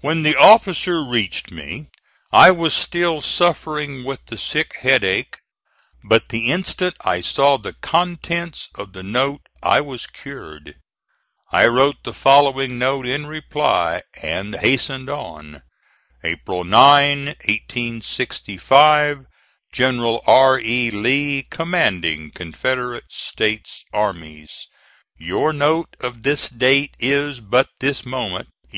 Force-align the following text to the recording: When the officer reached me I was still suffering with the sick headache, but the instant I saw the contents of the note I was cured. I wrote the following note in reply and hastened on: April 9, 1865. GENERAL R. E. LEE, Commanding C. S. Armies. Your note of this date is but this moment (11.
When 0.00 0.22
the 0.22 0.36
officer 0.36 1.04
reached 1.04 1.50
me 1.50 1.90
I 2.32 2.50
was 2.50 2.72
still 2.72 3.20
suffering 3.20 4.04
with 4.04 4.24
the 4.24 4.38
sick 4.38 4.74
headache, 4.80 5.36
but 6.02 6.30
the 6.30 6.50
instant 6.50 6.96
I 7.02 7.20
saw 7.20 7.58
the 7.58 7.74
contents 7.74 8.70
of 8.74 8.94
the 8.94 9.02
note 9.02 9.42
I 9.62 9.82
was 9.82 10.06
cured. 10.06 10.76
I 11.52 11.66
wrote 11.66 12.04
the 12.04 12.14
following 12.14 12.78
note 12.78 13.06
in 13.06 13.26
reply 13.26 14.00
and 14.22 14.54
hastened 14.54 15.10
on: 15.10 15.60
April 16.24 16.64
9, 16.64 17.26
1865. 17.26 19.26
GENERAL 19.74 20.24
R. 20.26 20.58
E. 20.58 20.90
LEE, 20.90 21.42
Commanding 21.50 22.32
C. 22.34 22.52
S. 22.64 23.84
Armies. 23.92 24.68
Your 25.18 25.52
note 25.52 25.96
of 26.00 26.22
this 26.22 26.48
date 26.48 26.94
is 26.98 27.42
but 27.42 27.68
this 27.80 28.06
moment 28.06 28.44
(11. 28.64 28.68